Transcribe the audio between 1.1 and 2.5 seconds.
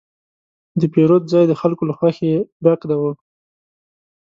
ځای د خلکو له خوښې